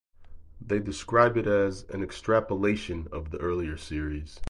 [0.59, 4.39] They describe it as an "extrapolation" of the earlier series.